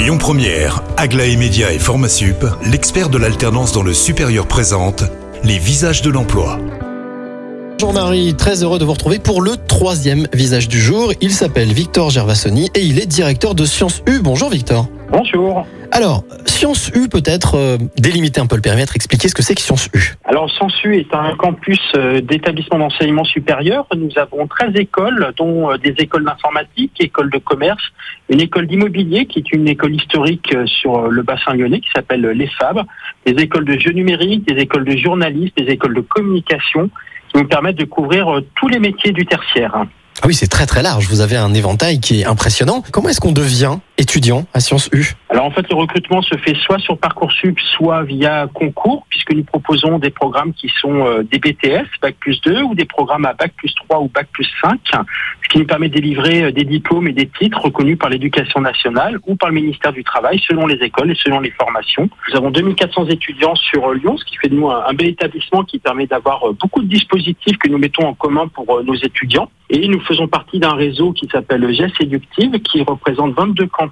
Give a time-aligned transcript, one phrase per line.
[0.00, 5.04] Lyon Première, Aglaé Média et Formasup, l'expert de l'alternance dans le supérieur présente
[5.44, 6.58] les visages de l'emploi.
[7.72, 11.12] Bonjour Marie, très heureux de vous retrouver pour le troisième visage du jour.
[11.20, 14.20] Il s'appelle Victor Gervasoni et il est directeur de Sciences U.
[14.22, 14.88] Bonjour Victor.
[15.12, 15.66] Bonjour.
[15.92, 19.60] Alors, Sciences U peut-être euh, délimiter un peu le périmètre, expliquer ce que c'est que
[19.60, 20.14] Sciences U.
[20.24, 23.86] Alors, Sciences U est un campus euh, d'établissement d'enseignement supérieur.
[23.96, 27.82] Nous avons 13 écoles, dont euh, des écoles d'informatique, écoles de commerce,
[28.28, 32.46] une école d'immobilier qui est une école historique sur le bassin lyonnais qui s'appelle les
[32.46, 32.84] FAB,
[33.26, 36.88] des écoles de jeux numériques, des écoles de journalistes, des écoles de communication
[37.32, 39.84] qui nous permettent de couvrir tous les métiers du tertiaire.
[40.22, 41.06] Ah oui, c'est très très large.
[41.08, 42.82] Vous avez un éventail qui est impressionnant.
[42.92, 46.56] Comment est-ce qu'on devient étudiant à Sciences U Alors en fait, le recrutement se fait
[46.56, 51.38] soit sur Parcoursup, soit via concours, puisque nous proposons des programmes qui sont euh, des
[51.38, 54.80] BTS, Bac plus 2, ou des programmes à Bac plus 3 ou Bac plus 5,
[54.90, 58.62] ce qui nous permet de délivrer euh, des diplômes et des titres reconnus par l'éducation
[58.62, 62.08] nationale ou par le ministère du Travail, selon les écoles et selon les formations.
[62.28, 65.62] Nous avons 2400 étudiants sur euh, Lyon, ce qui fait de nous un, bel établissement
[65.62, 69.50] qui permet d'avoir beaucoup de dispositifs que nous mettons en commun pour nos étudiants.
[69.72, 73.89] Et nous faisons partie d'un réseau qui s'appelle GES Éductive, qui représente 22 campus,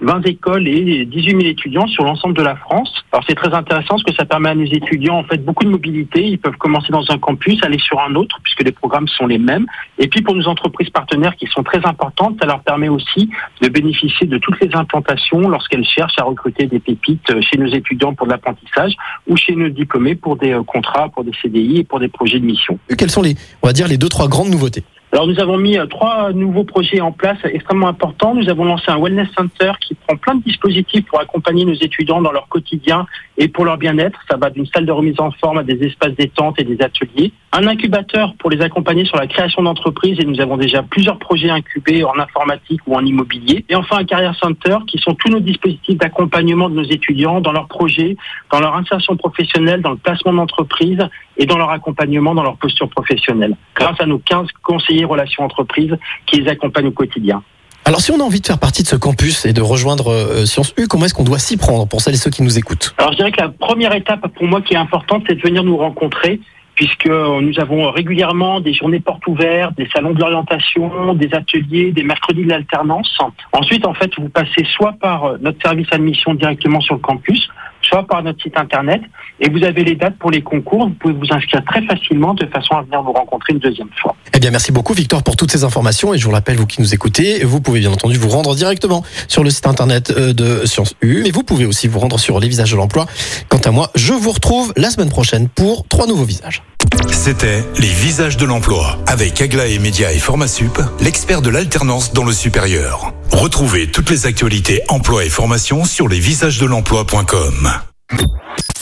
[0.00, 2.92] 20 écoles et 18 000 étudiants sur l'ensemble de la France.
[3.12, 5.70] Alors c'est très intéressant parce que ça permet à nos étudiants en fait beaucoup de
[5.70, 6.24] mobilité.
[6.24, 9.38] Ils peuvent commencer dans un campus, aller sur un autre puisque les programmes sont les
[9.38, 9.66] mêmes.
[9.98, 13.68] Et puis pour nos entreprises partenaires qui sont très importantes, ça leur permet aussi de
[13.68, 18.26] bénéficier de toutes les implantations lorsqu'elles cherchent à recruter des pépites chez nos étudiants pour
[18.26, 18.94] de l'apprentissage
[19.26, 22.38] ou chez nos diplômés pour des euh, contrats, pour des CDI et pour des projets
[22.38, 22.78] de mission.
[22.96, 24.84] Quelles sont les, on va dire, les deux, trois grandes nouveautés?
[25.10, 28.34] Alors nous avons mis euh, trois nouveaux projets en place extrêmement importants.
[28.34, 32.20] Nous avons lancé un wellness center qui prend plein de dispositifs pour accompagner nos étudiants
[32.20, 33.06] dans leur quotidien
[33.38, 34.20] et pour leur bien-être.
[34.30, 37.32] Ça va d'une salle de remise en forme à des espaces détente et des ateliers.
[37.52, 41.48] Un incubateur pour les accompagner sur la création d'entreprises et nous avons déjà plusieurs projets
[41.48, 43.64] incubés en informatique ou en immobilier.
[43.70, 47.52] Et enfin un career center qui sont tous nos dispositifs d'accompagnement de nos étudiants dans
[47.52, 48.16] leurs projets,
[48.52, 51.00] dans leur insertion professionnelle, dans le placement d'entreprise
[51.38, 53.56] et dans leur accompagnement dans leur posture professionnelle.
[53.74, 55.96] Grâce à nos 15 conseillers relations entreprises
[56.26, 57.42] qui les accompagnent au quotidien.
[57.84, 60.44] Alors si on a envie de faire partie de ce campus et de rejoindre euh,
[60.44, 62.94] Sciences U, comment est-ce qu'on doit s'y prendre pour celles et ceux qui nous écoutent?
[62.98, 65.64] Alors je dirais que la première étape pour moi qui est importante, c'est de venir
[65.64, 66.40] nous rencontrer
[66.78, 71.90] puisque euh, nous avons régulièrement des journées portes ouvertes, des salons de l'orientation, des ateliers,
[71.90, 73.18] des mercredis de l'alternance.
[73.52, 77.48] Ensuite, en fait, vous passez soit par euh, notre service admission directement sur le campus,
[77.88, 79.00] soit par notre site internet,
[79.40, 80.88] et vous avez les dates pour les concours.
[80.88, 84.14] Vous pouvez vous inscrire très facilement de façon à venir vous rencontrer une deuxième fois.
[84.34, 86.80] Eh bien, merci beaucoup Victor pour toutes ces informations et je vous rappelle, vous qui
[86.80, 90.66] nous écoutez, vous pouvez bien entendu vous rendre directement sur le site internet euh, de
[90.66, 93.06] Sciences U, mais vous pouvez aussi vous rendre sur les visages de l'emploi.
[93.48, 96.62] Quant à moi, je vous retrouve la semaine prochaine pour trois nouveaux visages.
[97.10, 102.32] C'était les visages de l'emploi avec Aglaé Média et Formasup, l'expert de l'alternance dans le
[102.32, 103.12] supérieur.
[103.32, 107.70] Retrouvez toutes les actualités emploi et formation sur lesvisagesdelemploi.com.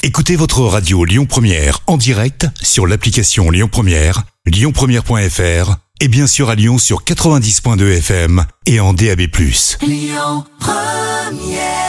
[0.02, 6.50] Écoutez votre radio Lyon Première en direct sur l'application Lyon Première, lyonpremière.fr et bien sûr
[6.50, 9.22] à Lyon sur 90.2 FM et en DAB+.
[9.82, 11.85] Lyon Première